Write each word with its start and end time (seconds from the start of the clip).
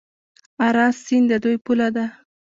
اراس 0.67 0.95
سیند 1.05 1.25
د 1.29 1.33
دوی 1.43 1.57
پوله 1.65 1.87
ده. 1.95 2.05